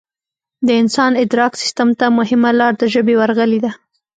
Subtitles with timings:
[0.67, 3.71] د انسان ادراک سیستم ته مهمه لار د ژبې ورغلې ده